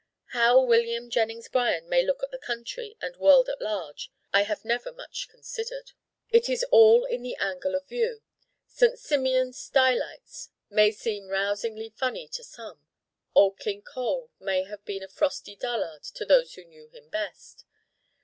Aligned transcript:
How 0.29 0.59
William 0.63 1.11
Jennings 1.11 1.47
Bryan 1.47 1.87
may 1.87 2.01
look 2.03 2.21
to 2.21 2.27
the 2.31 2.39
country 2.39 2.97
and 3.01 3.15
world 3.17 3.47
at 3.49 3.61
large 3.61 4.11
I 4.33 4.41
have 4.41 4.65
never 4.65 4.91
much 4.91 5.29
considered. 5.29 5.91
It 6.31 6.49
is 6.49 6.63
all 6.71 7.05
in 7.05 7.21
the 7.21 7.35
angle 7.35 7.75
of 7.75 7.87
view: 7.87 8.23
St. 8.65 8.97
Simeon 8.97 9.51
Stilites 9.53 10.49
may 10.71 10.89
seem 10.89 11.27
rousingly 11.27 11.93
funny 11.95 12.27
to 12.29 12.43
some: 12.43 12.83
Old 13.35 13.59
King 13.59 13.83
Cole 13.83 14.31
may 14.39 14.63
have 14.63 14.83
been 14.85 15.03
a 15.03 15.07
frosty 15.07 15.55
dullard 15.55 16.01
to 16.15 16.25
those 16.25 16.55
who 16.55 16.63
knew 16.65 16.87
him 16.87 17.07
best. 17.09 17.63